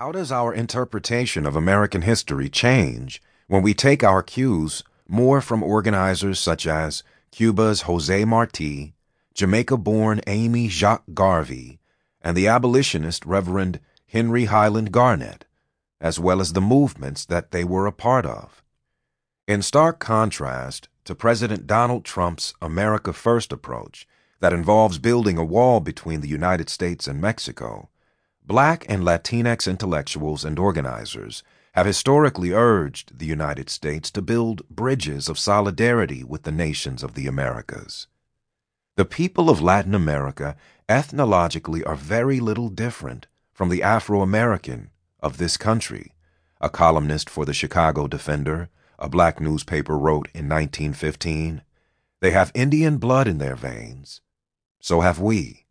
[0.00, 5.62] How does our interpretation of American history change when we take our cues more from
[5.62, 8.94] organizers such as Cuba's Jose Marti,
[9.34, 11.80] Jamaica born Amy Jacques Garvey,
[12.22, 15.44] and the abolitionist Reverend Henry Highland Garnet,
[16.00, 18.62] as well as the movements that they were a part of?
[19.46, 24.08] In stark contrast to President Donald Trump's America First approach
[24.40, 27.90] that involves building a wall between the United States and Mexico,
[28.50, 35.28] Black and Latinx intellectuals and organizers have historically urged the United States to build bridges
[35.28, 38.08] of solidarity with the nations of the Americas.
[38.96, 40.56] The people of Latin America
[40.88, 44.90] ethnologically are very little different from the Afro American
[45.20, 46.10] of this country,
[46.60, 51.62] a columnist for the Chicago Defender, a black newspaper, wrote in 1915.
[52.18, 54.22] They have Indian blood in their veins.
[54.80, 55.66] So have we.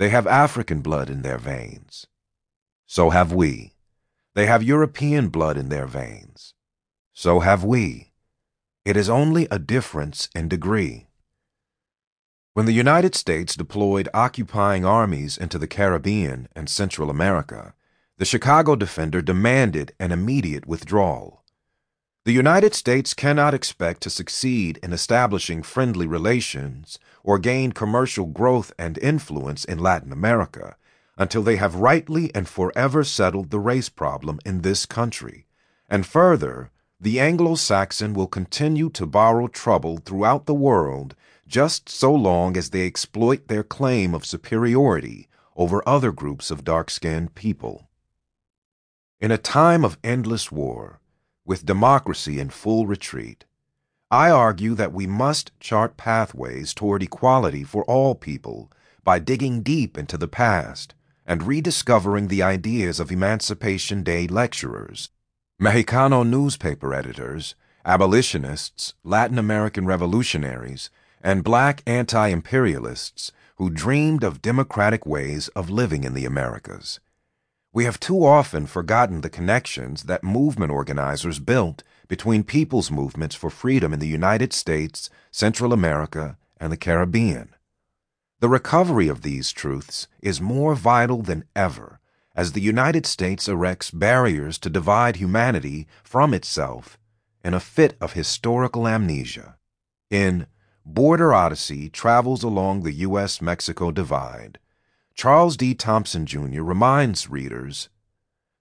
[0.00, 2.06] They have African blood in their veins.
[2.92, 3.74] So have we.
[4.34, 6.54] They have European blood in their veins.
[7.12, 8.10] So have we.
[8.84, 11.06] It is only a difference in degree.
[12.52, 17.74] When the United States deployed occupying armies into the Caribbean and Central America,
[18.18, 21.44] the Chicago Defender demanded an immediate withdrawal.
[22.24, 28.72] The United States cannot expect to succeed in establishing friendly relations or gain commercial growth
[28.76, 30.74] and influence in Latin America
[31.20, 35.46] until they have rightly and forever settled the race problem in this country.
[35.86, 41.14] And further, the Anglo Saxon will continue to borrow trouble throughout the world
[41.46, 46.88] just so long as they exploit their claim of superiority over other groups of dark
[46.88, 47.90] skinned people.
[49.20, 51.00] In a time of endless war,
[51.44, 53.44] with democracy in full retreat.
[54.10, 58.70] I argue that we must chart pathways toward equality for all people
[59.04, 60.94] by digging deep into the past
[61.30, 65.10] and rediscovering the ideas of Emancipation Day lecturers,
[65.62, 67.54] Mexicano newspaper editors,
[67.84, 70.90] abolitionists, Latin American revolutionaries,
[71.22, 76.98] and black anti imperialists who dreamed of democratic ways of living in the Americas.
[77.72, 83.50] We have too often forgotten the connections that movement organizers built between people's movements for
[83.50, 87.50] freedom in the United States, Central America, and the Caribbean.
[88.40, 92.00] The recovery of these truths is more vital than ever
[92.34, 96.98] as the United States erects barriers to divide humanity from itself
[97.44, 99.56] in a fit of historical amnesia.
[100.08, 100.46] In
[100.86, 103.42] Border Odyssey Travels Along the U.S.
[103.42, 104.58] Mexico Divide,
[105.14, 105.74] Charles D.
[105.74, 106.62] Thompson Jr.
[106.62, 107.90] reminds readers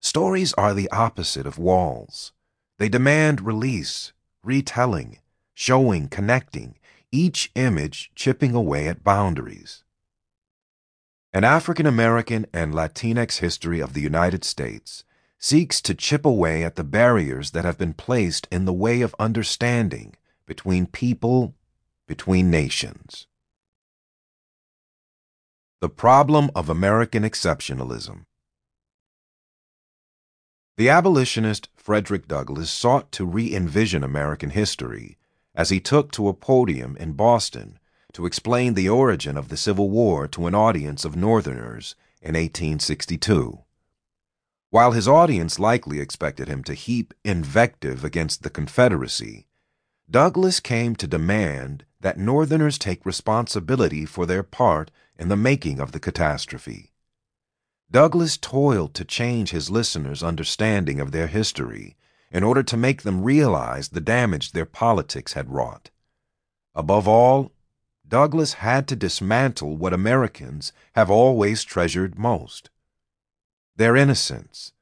[0.00, 2.32] stories are the opposite of walls.
[2.78, 4.12] They demand release,
[4.42, 5.18] retelling,
[5.54, 6.74] showing, connecting,
[7.10, 9.84] each image chipping away at boundaries.
[11.32, 15.04] An African American and Latinx history of the United States
[15.38, 19.14] seeks to chip away at the barriers that have been placed in the way of
[19.18, 20.14] understanding
[20.46, 21.54] between people,
[22.06, 23.26] between nations.
[25.80, 28.24] The Problem of American Exceptionalism
[30.76, 35.18] The abolitionist Frederick Douglass sought to re envision American history
[35.58, 37.80] as he took to a podium in Boston
[38.12, 43.58] to explain the origin of the Civil War to an audience of Northerners in 1862.
[44.70, 49.48] While his audience likely expected him to heap invective against the Confederacy,
[50.08, 55.90] Douglass came to demand that Northerners take responsibility for their part in the making of
[55.90, 56.92] the catastrophe.
[57.90, 61.96] Douglass toiled to change his listeners' understanding of their history
[62.30, 65.90] in order to make them realize the damage their politics had wrought.
[66.74, 67.52] Above all,
[68.06, 72.70] Douglass had to dismantle what Americans have always treasured most
[73.76, 74.72] their innocence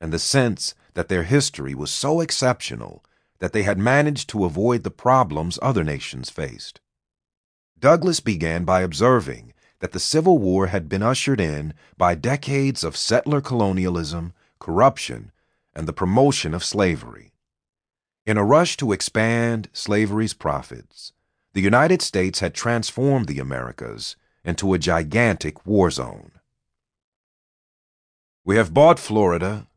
[0.00, 3.04] and the sense that their history was so exceptional
[3.40, 6.80] that they had managed to avoid the problems other nations faced.
[7.78, 12.96] Douglass began by observing that the Civil War had been ushered in by decades of
[12.96, 15.32] settler colonialism, corruption,
[15.74, 17.32] and the promotion of slavery.
[18.26, 21.12] In a rush to expand slavery's profits,
[21.52, 26.32] the United States had transformed the Americas into a gigantic war zone.
[28.44, 29.68] We have bought Florida,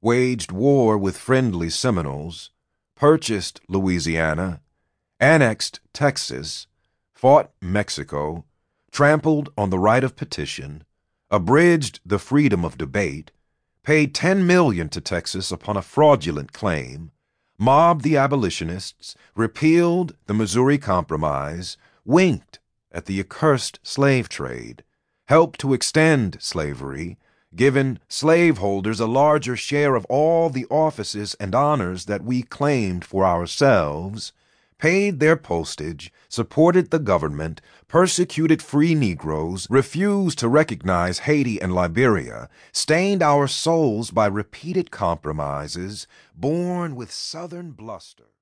[0.00, 2.50] waged war with friendly Seminoles,
[2.94, 4.60] purchased Louisiana,
[5.18, 6.66] annexed Texas,
[7.14, 8.44] fought Mexico,
[8.90, 10.84] trampled on the right of petition,
[11.30, 13.30] abridged the freedom of debate,
[13.82, 17.10] paid 10 million to Texas upon a fraudulent claim,
[17.58, 22.60] mobbed the abolitionists, repealed the Missouri Compromise, winked
[22.92, 24.84] at the accursed slave trade,
[25.26, 27.18] helped to extend slavery,
[27.54, 33.24] given slaveholders a larger share of all the offices and honors that we claimed for
[33.24, 34.32] ourselves,
[34.82, 42.48] paid their postage, supported the government, persecuted free Negroes, refused to recognize Haiti and Liberia,
[42.72, 48.32] stained our souls by repeated compromises, borne with Southern bluster.